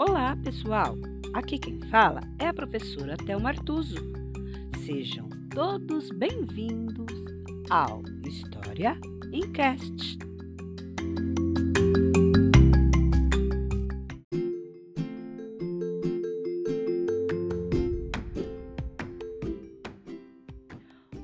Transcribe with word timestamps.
Olá, 0.00 0.34
pessoal! 0.42 0.96
Aqui 1.34 1.58
quem 1.58 1.78
fala 1.90 2.22
é 2.38 2.46
a 2.46 2.54
professora 2.54 3.18
Thelma 3.18 3.50
Artuso. 3.50 3.96
Sejam 4.82 5.28
todos 5.54 6.08
bem-vindos 6.12 7.12
ao 7.68 8.00
História 8.26 8.98
em 9.30 9.52
Cast. 9.52 10.18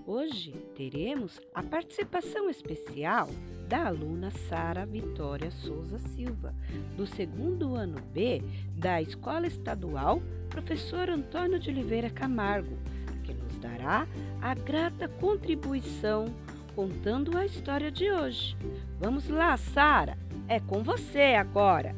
Hoje 0.06 0.52
teremos 0.76 1.40
a 1.54 1.62
participação 1.62 2.50
especial 2.50 3.30
da 3.68 3.86
aluna 3.86 4.30
Sara 4.48 4.86
Vitória 4.86 5.50
Souza 5.50 5.98
Silva, 5.98 6.54
do 6.96 7.06
segundo 7.06 7.74
ano 7.74 8.00
B 8.12 8.42
da 8.76 9.02
Escola 9.02 9.46
Estadual 9.46 10.22
Professor 10.50 11.10
Antônio 11.10 11.58
de 11.58 11.70
Oliveira 11.70 12.08
Camargo, 12.08 12.78
que 13.24 13.34
nos 13.34 13.56
dará 13.58 14.06
a 14.40 14.54
grata 14.54 15.08
contribuição 15.08 16.26
contando 16.74 17.36
a 17.36 17.44
história 17.44 17.90
de 17.90 18.10
hoje. 18.10 18.56
Vamos 19.00 19.28
lá, 19.28 19.56
Sara, 19.56 20.16
é 20.46 20.60
com 20.60 20.82
você 20.82 21.34
agora. 21.34 21.96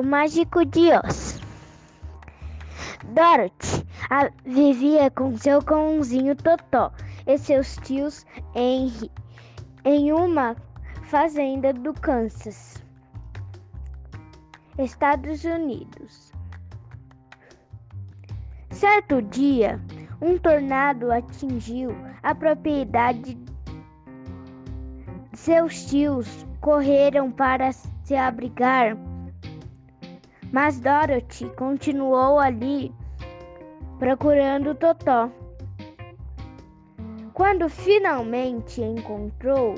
O 0.00 0.02
Mágico 0.02 0.64
de 0.64 0.94
Oz. 0.94 1.38
Dorothy 3.12 3.86
a, 4.08 4.30
vivia 4.46 5.10
com 5.10 5.36
seu 5.36 5.62
cãozinho 5.62 6.34
Totó 6.34 6.90
e 7.26 7.36
seus 7.36 7.76
tios 7.76 8.24
Henry 8.54 9.12
em 9.84 10.10
uma 10.10 10.56
fazenda 11.02 11.74
do 11.74 11.92
Kansas, 11.92 12.82
Estados 14.78 15.44
Unidos. 15.44 16.32
Certo 18.70 19.20
dia, 19.20 19.78
um 20.22 20.38
tornado 20.38 21.12
atingiu 21.12 21.94
a 22.22 22.34
propriedade. 22.34 23.36
Seus 25.34 25.84
tios 25.84 26.46
correram 26.62 27.30
para 27.30 27.70
se 27.70 28.16
abrigar 28.16 28.96
mas 30.52 30.80
Dorothy 30.80 31.48
continuou 31.56 32.38
ali 32.38 32.92
procurando 33.98 34.74
Totó. 34.74 35.30
Quando 37.34 37.68
finalmente 37.68 38.82
encontrou 38.82 39.74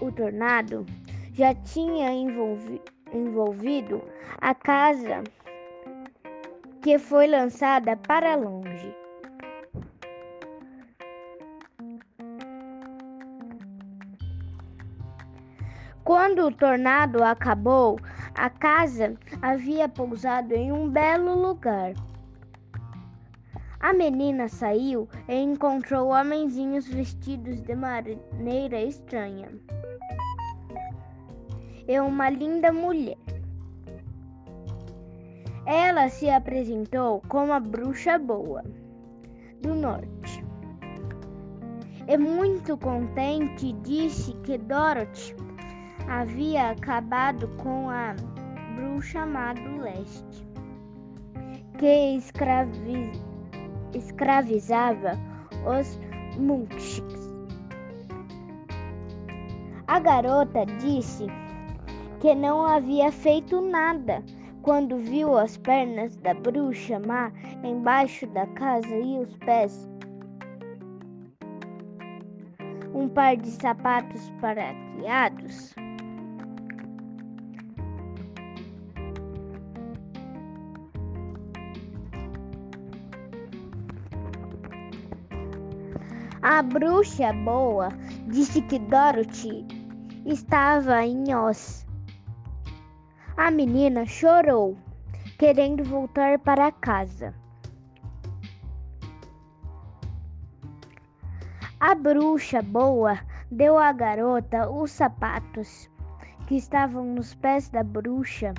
o 0.00 0.10
tornado, 0.10 0.84
já 1.32 1.54
tinha 1.54 2.10
envolvi 2.12 2.80
envolvido 3.12 4.02
a 4.40 4.54
casa 4.54 5.22
que 6.82 6.98
foi 6.98 7.28
lançada 7.28 7.96
para 7.96 8.34
longe. 8.34 8.94
Quando 16.04 16.46
o 16.46 16.52
tornado 16.52 17.24
acabou, 17.24 17.98
a 18.34 18.50
casa 18.50 19.14
havia 19.40 19.88
pousado 19.88 20.52
em 20.54 20.72
um 20.72 20.90
belo 20.90 21.34
lugar. 21.40 21.94
A 23.78 23.92
menina 23.92 24.48
saiu 24.48 25.08
e 25.28 25.34
encontrou 25.36 26.08
homenzinhos 26.08 26.88
vestidos 26.88 27.60
de 27.60 27.74
maneira 27.76 28.80
estranha. 28.80 29.48
E 31.86 32.00
uma 32.00 32.30
linda 32.30 32.72
mulher. 32.72 33.18
Ela 35.66 36.08
se 36.08 36.28
apresentou 36.28 37.22
como 37.28 37.52
a 37.52 37.60
bruxa 37.60 38.18
boa 38.18 38.64
do 39.62 39.74
norte. 39.74 40.44
E 42.08 42.18
muito 42.18 42.76
contente 42.78 43.72
disse 43.82 44.32
que 44.42 44.58
Dorothy 44.58 45.36
havia 46.08 46.70
acabado 46.70 47.48
com 47.56 47.88
a 47.88 48.14
bruxa 48.74 49.24
má 49.26 49.52
do 49.52 49.82
leste, 49.82 50.46
que 51.78 52.16
escravi 52.16 53.12
escravizava 53.94 55.12
os 55.66 55.98
Munchiks. 56.38 57.32
A 59.86 60.00
garota 60.00 60.66
disse 60.80 61.26
que 62.20 62.34
não 62.34 62.66
havia 62.66 63.12
feito 63.12 63.60
nada 63.60 64.22
quando 64.62 64.96
viu 64.96 65.36
as 65.36 65.56
pernas 65.58 66.16
da 66.16 66.34
bruxa 66.34 66.98
má 67.06 67.30
embaixo 67.62 68.26
da 68.28 68.46
casa 68.48 68.88
e 68.88 69.18
os 69.18 69.36
pés. 69.38 69.88
Um 72.94 73.08
par 73.08 73.36
de 73.36 73.50
sapatos 73.50 74.32
paraqueados. 74.40 75.74
A 86.46 86.60
bruxa 86.60 87.32
boa 87.32 87.88
disse 88.28 88.60
que 88.60 88.78
Dorothy 88.78 89.66
estava 90.26 91.02
em 91.02 91.34
Oz. 91.34 91.86
A 93.38 93.50
menina 93.50 94.04
chorou, 94.04 94.76
querendo 95.38 95.82
voltar 95.82 96.38
para 96.38 96.70
casa. 96.70 97.34
A 101.80 101.94
bruxa 101.94 102.60
boa 102.60 103.18
deu 103.50 103.78
à 103.78 103.90
garota 103.90 104.68
os 104.68 104.90
sapatos 104.90 105.90
que 106.46 106.56
estavam 106.56 107.06
nos 107.06 107.34
pés 107.34 107.70
da 107.70 107.82
bruxa 107.82 108.52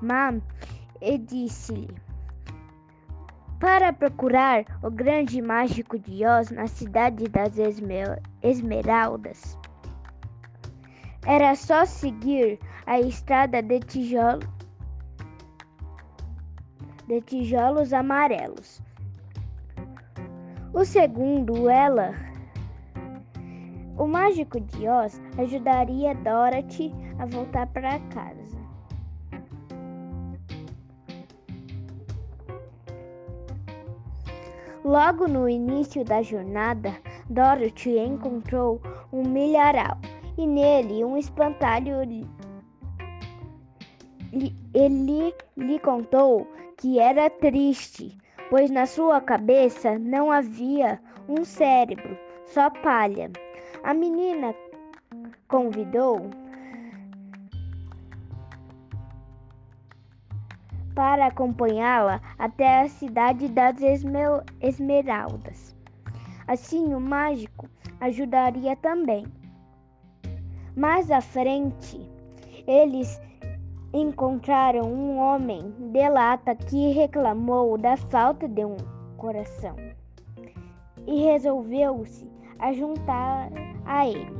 má 0.00 0.34
e 1.00 1.18
disse-lhe: 1.18 2.07
para 3.58 3.92
procurar 3.92 4.64
o 4.82 4.90
grande 4.90 5.42
mágico 5.42 5.98
de 5.98 6.24
Oz 6.24 6.50
na 6.50 6.66
cidade 6.66 7.28
das 7.28 7.54
Esmeraldas. 8.42 9.58
Era 11.26 11.54
só 11.56 11.84
seguir 11.84 12.58
a 12.86 13.00
estrada 13.00 13.60
de, 13.60 13.80
tijolo, 13.80 14.40
de 17.06 17.20
tijolos 17.22 17.92
amarelos. 17.92 18.80
O 20.72 20.84
segundo, 20.84 21.68
ela, 21.68 22.14
o 23.96 24.06
mágico 24.06 24.60
de 24.60 24.88
Oz 24.88 25.20
ajudaria 25.36 26.14
Dorothy 26.14 26.94
a 27.18 27.26
voltar 27.26 27.66
para 27.68 27.98
casa. 28.10 28.57
Logo 34.88 35.28
no 35.28 35.46
início 35.46 36.02
da 36.02 36.22
jornada, 36.22 36.96
Dorothy 37.28 37.98
encontrou 37.98 38.80
um 39.12 39.22
milharal 39.22 39.98
e 40.38 40.46
nele 40.46 41.04
um 41.04 41.14
espantalho. 41.14 42.00
Ele 44.72 45.34
lhe 45.58 45.78
contou 45.80 46.50
que 46.78 46.98
era 46.98 47.28
triste, 47.28 48.16
pois 48.48 48.70
na 48.70 48.86
sua 48.86 49.20
cabeça 49.20 49.98
não 49.98 50.32
havia 50.32 50.98
um 51.28 51.44
cérebro, 51.44 52.16
só 52.46 52.70
palha. 52.70 53.30
A 53.84 53.92
menina 53.92 54.54
convidou 55.48 56.30
para 60.98 61.26
acompanhá-la 61.26 62.20
até 62.36 62.80
a 62.80 62.88
cidade 62.88 63.46
das 63.46 63.76
Esmeraldas. 64.60 65.76
Assim, 66.48 66.92
o 66.92 66.98
mágico 66.98 67.68
ajudaria 68.00 68.74
também. 68.74 69.24
Mais 70.74 71.08
à 71.12 71.20
frente, 71.20 72.00
eles 72.66 73.20
encontraram 73.94 74.92
um 74.92 75.18
homem 75.18 75.72
de 75.92 76.08
lata 76.08 76.56
que 76.56 76.90
reclamou 76.90 77.78
da 77.78 77.96
falta 77.96 78.48
de 78.48 78.64
um 78.64 78.76
coração 79.16 79.76
e 81.06 81.22
resolveu-se 81.26 82.28
a 82.58 82.72
juntar 82.72 83.50
a 83.86 84.04
eles. 84.04 84.37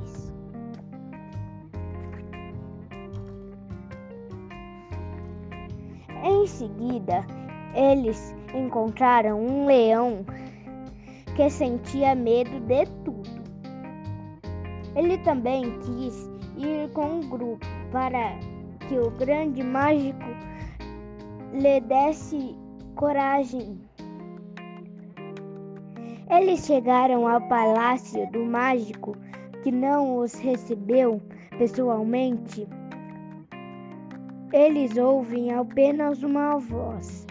Em 6.30 6.46
seguida, 6.46 7.24
eles 7.74 8.36
encontraram 8.54 9.40
um 9.40 9.64
leão 9.64 10.26
que 11.34 11.48
sentia 11.48 12.14
medo 12.14 12.60
de 12.66 12.84
tudo. 13.02 13.42
Ele 14.94 15.16
também 15.18 15.62
quis 15.80 16.30
ir 16.58 16.92
com 16.92 17.20
um 17.20 17.30
grupo 17.30 17.64
para 17.90 18.38
que 18.86 18.98
o 18.98 19.10
grande 19.12 19.62
mágico 19.62 20.26
lhe 21.54 21.80
desse 21.80 22.54
coragem. 22.94 23.80
Eles 26.30 26.66
chegaram 26.66 27.26
ao 27.26 27.40
palácio 27.48 28.30
do 28.32 28.44
mágico, 28.44 29.16
que 29.62 29.72
não 29.72 30.18
os 30.18 30.34
recebeu 30.34 31.22
pessoalmente. 31.56 32.68
Eles 34.52 34.96
ouvem 34.96 35.52
apenas 35.52 36.22
uma 36.22 36.56
voz. 36.56 37.26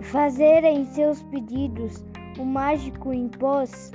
Fazerem 0.00 0.86
seus 0.86 1.22
pedidos, 1.24 2.02
o 2.38 2.44
mágico 2.44 3.12
impôs 3.12 3.92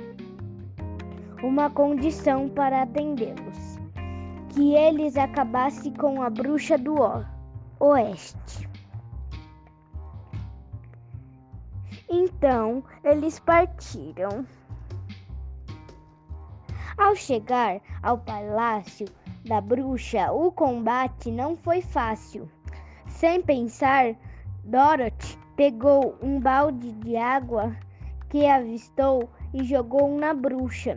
uma 1.42 1.68
condição 1.68 2.48
para 2.48 2.82
atendê-los: 2.82 3.78
que 4.50 4.74
eles 4.74 5.16
acabassem 5.16 5.92
com 5.94 6.22
a 6.22 6.30
bruxa 6.30 6.78
do 6.78 6.94
oeste. 7.80 8.68
Então 12.08 12.84
eles 13.02 13.40
partiram. 13.40 14.46
Ao 16.96 17.14
chegar 17.16 17.80
ao 18.02 18.18
palácio 18.18 19.06
da 19.44 19.60
bruxa, 19.60 20.30
o 20.32 20.52
combate 20.52 21.30
não 21.30 21.56
foi 21.56 21.80
fácil. 21.80 22.48
Sem 23.08 23.40
pensar, 23.42 24.14
Dorothy 24.64 25.38
pegou 25.56 26.16
um 26.22 26.38
balde 26.38 26.92
de 26.92 27.16
água 27.16 27.74
que 28.28 28.46
avistou 28.46 29.28
e 29.52 29.64
jogou 29.64 30.18
na 30.18 30.34
bruxa. 30.34 30.96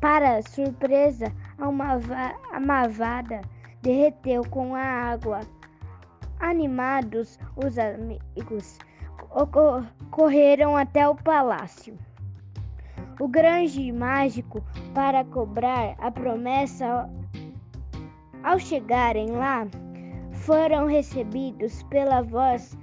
Para 0.00 0.42
surpresa, 0.42 1.32
a 1.58 2.60
mavada 2.60 3.40
derreteu 3.82 4.42
com 4.48 4.74
a 4.74 4.82
água. 4.82 5.40
Animados, 6.38 7.38
os 7.56 7.78
amigos 7.78 8.78
correram 10.10 10.76
até 10.76 11.06
o 11.06 11.14
palácio. 11.14 11.98
O 13.20 13.28
grande 13.28 13.92
mágico, 13.92 14.62
para 14.94 15.22
cobrar 15.26 15.94
a 15.98 16.10
promessa, 16.10 17.06
ao 18.42 18.58
chegarem 18.58 19.30
lá, 19.32 19.68
foram 20.32 20.86
recebidos 20.86 21.82
pela 21.84 22.22
voz 22.22 22.74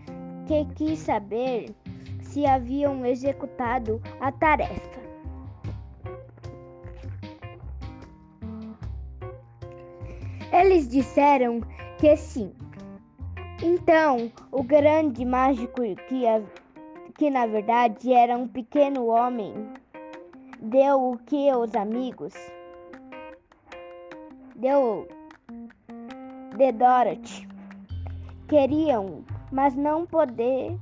que 0.45 0.63
quis 0.75 0.99
saber 0.99 1.75
se 2.21 2.45
haviam 2.45 3.03
executado 3.03 3.99
a 4.19 4.31
tarefa. 4.31 5.01
Eles 10.51 10.87
disseram 10.87 11.61
que 11.97 12.15
sim. 12.15 12.53
Então, 13.63 14.31
o 14.51 14.61
grande 14.61 15.25
mágico, 15.25 15.81
que, 16.07 16.25
que 17.15 17.31
na 17.31 17.47
verdade 17.47 18.13
era 18.13 18.37
um 18.37 18.47
pequeno 18.47 19.07
homem, 19.07 19.53
deu 20.61 21.11
o 21.11 21.17
que 21.17 21.53
os 21.53 21.73
amigos? 21.75 22.33
Deu 24.55 25.07
de 26.57 26.71
Dorothy. 26.71 27.47
Queriam, 28.47 29.23
mas 29.51 29.75
não 29.75 30.05
poder 30.05 30.77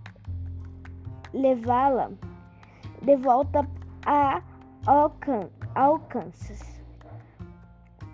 levá-la 1.33 2.12
de 3.01 3.16
volta 3.18 3.68
a 4.06 4.42
Alcanças. 5.75 6.81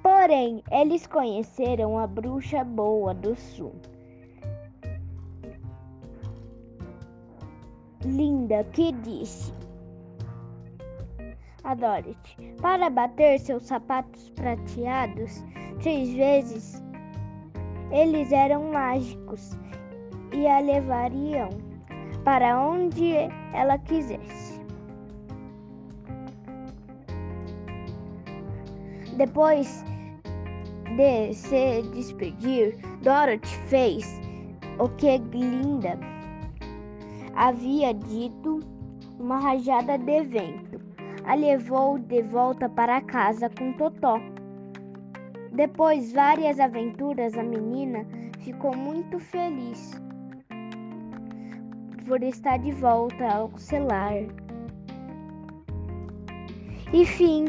Porém, 0.01 0.63
eles 0.71 1.05
conheceram 1.05 1.99
a 1.99 2.07
bruxa 2.07 2.63
boa 2.63 3.13
do 3.13 3.35
sul. 3.35 3.75
Linda 8.03 8.63
que 8.63 8.93
disse 8.93 9.53
a 11.63 11.73
Dorothy 11.73 12.55
para 12.61 12.89
bater 12.89 13.39
seus 13.39 13.63
sapatos 13.63 14.29
prateados 14.31 15.43
três 15.81 16.13
vezes. 16.13 16.83
Eles 17.91 18.31
eram 18.31 18.71
mágicos 18.71 19.57
e 20.31 20.47
a 20.47 20.59
levariam 20.59 21.49
para 22.23 22.59
onde 22.59 23.13
ela 23.53 23.77
quisesse. 23.79 24.61
Depois 29.17 29.83
de 30.95 31.33
se 31.33 31.81
despedir, 31.93 32.77
Dorothy 33.01 33.55
fez 33.67 34.19
o 34.79 34.89
que 34.89 35.17
Glinda 35.17 35.99
havia 37.35 37.93
dito, 37.93 38.59
uma 39.19 39.39
rajada 39.39 39.97
de 39.97 40.21
vento. 40.23 40.80
A 41.25 41.35
levou 41.35 42.00
de 42.00 42.21
volta 42.23 42.68
para 42.68 43.01
casa 43.01 43.50
com 43.50 43.73
Totó. 43.73 44.19
Depois 45.51 46.12
várias 46.13 46.59
aventuras, 46.59 47.38
a 47.38 47.44
menina 47.44 48.06
ficou 48.39 48.75
muito 48.75 49.19
feliz 49.19 50.01
por 52.07 52.23
estar 52.23 52.57
de 52.57 52.71
volta 52.71 53.25
ao 53.27 53.57
celular. 53.57 54.13
E 56.91 57.06
fim. 57.06 57.45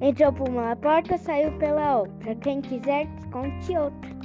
Entrou 0.00 0.32
por 0.32 0.48
uma 0.48 0.76
porta, 0.76 1.18
saiu 1.18 1.52
pela 1.58 1.98
outra. 1.98 2.34
Quem 2.36 2.60
quiser, 2.60 3.06
conte 3.32 3.76
outra. 3.76 4.19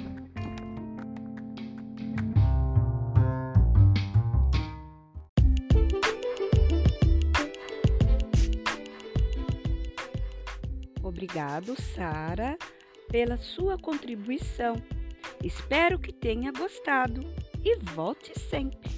Obrigado, 11.05 11.79
Sara, 11.79 12.57
pela 13.11 13.37
sua 13.37 13.77
contribuição. 13.77 14.73
Espero 15.43 15.99
que 15.99 16.11
tenha 16.11 16.51
gostado 16.51 17.21
e 17.63 17.75
volte 17.93 18.33
sempre. 18.39 18.89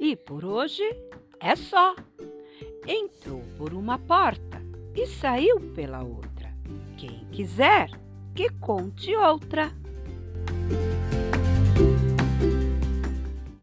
E 0.00 0.16
por 0.16 0.44
hoje 0.44 0.82
é 1.38 1.54
só. 1.54 1.94
Entrou 2.84 3.44
por 3.56 3.74
uma 3.74 3.96
porta 3.96 4.60
e 4.92 5.06
saiu 5.06 5.60
pela 5.72 6.02
outra. 6.02 6.52
Quem 6.98 7.24
quiser, 7.30 7.90
que 8.34 8.50
conte 8.58 9.14
outra. 9.14 9.72
Bye. 10.68 11.15